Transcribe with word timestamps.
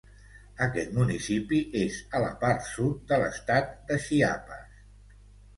Aquest 0.65 0.95
municipi 0.99 1.59
és 1.83 1.99
a 2.19 2.21
la 2.25 2.31
part 2.45 2.65
sud 2.71 3.05
de 3.13 3.21
l'estat 3.25 3.71
de 3.93 3.99
Chiapas. 4.07 4.85